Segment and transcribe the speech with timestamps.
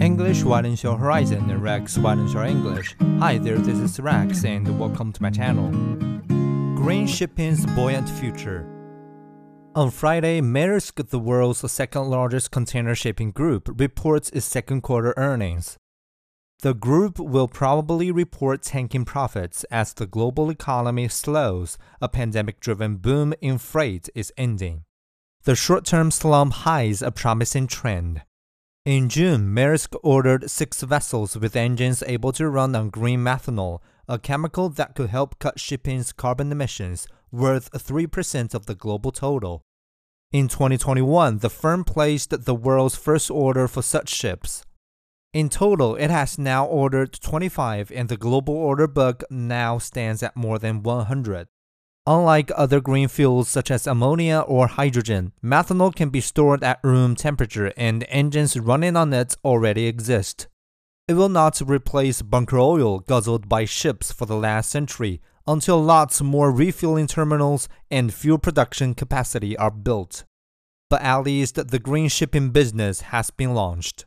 [0.00, 2.96] English widens your horizon and Rex widens your English.
[3.20, 5.70] Hi there, this is Rex and welcome to my channel.
[6.74, 8.68] Green shipping's buoyant future.
[9.76, 15.78] On Friday, Maersk, the world's second largest container shipping group, reports its second quarter earnings.
[16.62, 22.96] The group will probably report tanking profits as the global economy slows, a pandemic driven
[22.96, 24.82] boom in freight is ending.
[25.44, 28.22] The short term slump hides a promising trend.
[28.84, 34.18] In June, Maersk ordered six vessels with engines able to run on green methanol, a
[34.18, 39.62] chemical that could help cut shipping's carbon emissions, worth 3% of the global total.
[40.32, 44.62] In 2021, the firm placed the world's first order for such ships.
[45.32, 50.36] In total, it has now ordered 25, and the global order book now stands at
[50.36, 51.48] more than 100.
[52.06, 57.16] Unlike other green fuels such as ammonia or hydrogen, methanol can be stored at room
[57.16, 60.46] temperature and engines running on it already exist.
[61.08, 66.20] It will not replace bunker oil guzzled by ships for the last century until lots
[66.20, 70.24] more refueling terminals and fuel production capacity are built.
[70.90, 74.04] But at least the green shipping business has been launched.